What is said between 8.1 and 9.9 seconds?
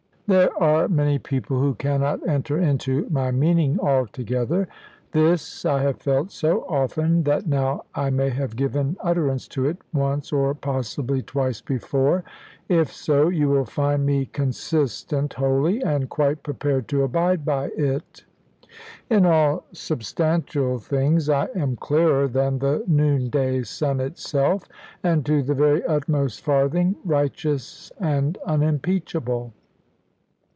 may have given utterance to it